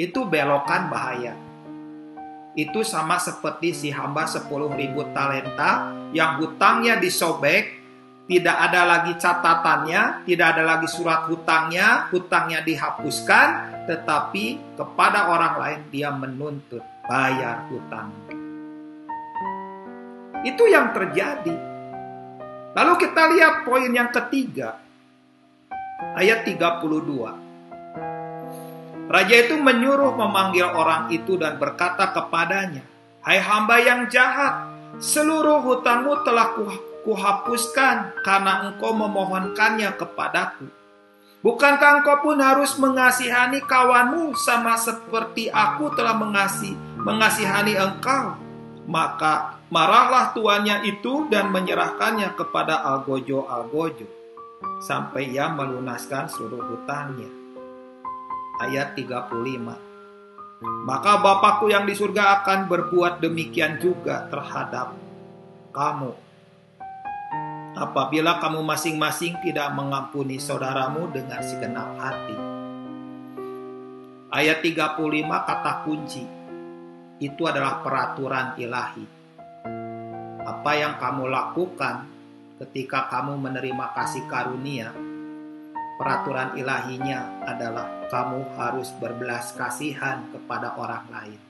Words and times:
itu 0.00 0.24
belokan 0.24 0.88
bahaya. 0.88 1.36
Itu 2.56 2.80
sama 2.80 3.20
seperti 3.20 3.76
si 3.76 3.88
hamba 3.92 4.24
10 4.24 4.48
ribu 4.72 5.04
talenta 5.12 5.92
yang 6.16 6.40
hutangnya 6.40 6.96
disobek, 6.96 7.76
tidak 8.24 8.56
ada 8.56 8.80
lagi 8.88 9.12
catatannya, 9.20 10.24
tidak 10.24 10.46
ada 10.56 10.62
lagi 10.64 10.88
surat 10.88 11.28
hutangnya, 11.28 12.08
hutangnya 12.08 12.64
dihapuskan, 12.64 13.46
tetapi 13.84 14.74
kepada 14.74 15.28
orang 15.28 15.54
lain 15.60 15.80
dia 15.92 16.08
menuntut 16.10 16.82
bayar 17.04 17.68
hutang. 17.68 18.08
Itu 20.40 20.64
yang 20.64 20.96
terjadi. 20.96 21.54
Lalu 22.72 22.92
kita 22.96 23.22
lihat 23.36 23.54
poin 23.68 23.90
yang 23.92 24.08
ketiga, 24.08 24.80
ayat 26.16 26.48
32. 26.48 27.49
Raja 29.10 29.36
itu 29.42 29.58
menyuruh 29.58 30.14
memanggil 30.14 30.70
orang 30.70 31.10
itu 31.10 31.34
dan 31.34 31.58
berkata 31.58 32.14
kepadanya, 32.14 32.86
Hai 33.26 33.42
hamba 33.42 33.82
yang 33.82 34.06
jahat, 34.06 34.70
seluruh 35.02 35.66
hutangmu 35.66 36.22
telah 36.22 36.54
kuhapuskan 37.02 38.22
karena 38.22 38.70
engkau 38.70 38.94
memohonkannya 38.94 39.98
kepadaku. 39.98 40.70
Bukankah 41.42 42.00
engkau 42.00 42.22
pun 42.22 42.38
harus 42.38 42.78
mengasihani 42.78 43.66
kawanmu 43.66 44.38
sama 44.38 44.78
seperti 44.78 45.50
aku 45.50 45.90
telah 45.98 46.14
mengasihi, 46.14 46.78
mengasihani 47.02 47.74
engkau? 47.74 48.38
Maka 48.86 49.58
marahlah 49.74 50.30
tuannya 50.38 50.86
itu 50.86 51.26
dan 51.26 51.50
menyerahkannya 51.50 52.30
kepada 52.38 52.86
Algojo-Algojo 52.94 54.06
sampai 54.78 55.34
ia 55.34 55.50
melunaskan 55.50 56.30
seluruh 56.30 56.62
hutangnya 56.78 57.40
ayat 58.60 58.92
35. 58.92 59.32
Maka 60.84 61.12
Bapakku 61.24 61.72
yang 61.72 61.88
di 61.88 61.96
surga 61.96 62.44
akan 62.44 62.68
berbuat 62.68 63.24
demikian 63.24 63.80
juga 63.80 64.28
terhadap 64.28 64.92
kamu. 65.72 66.12
Apabila 67.80 68.36
kamu 68.36 68.60
masing-masing 68.60 69.40
tidak 69.40 69.72
mengampuni 69.72 70.36
saudaramu 70.36 71.08
dengan 71.08 71.40
segenap 71.40 71.96
hati. 71.96 72.36
Ayat 74.28 74.60
35 74.60 75.48
kata 75.48 75.72
kunci. 75.88 76.24
Itu 77.20 77.48
adalah 77.48 77.80
peraturan 77.80 78.60
ilahi. 78.60 79.06
Apa 80.44 80.72
yang 80.76 81.00
kamu 81.00 81.24
lakukan 81.28 82.04
ketika 82.60 83.08
kamu 83.08 83.40
menerima 83.40 83.86
kasih 83.96 84.28
karunia 84.28 84.92
peraturan 86.00 86.56
ilahinya 86.56 87.44
adalah 87.44 88.08
kamu 88.08 88.56
harus 88.56 88.88
berbelas 88.96 89.52
kasihan 89.52 90.24
kepada 90.32 90.80
orang 90.80 91.04
lain. 91.12 91.49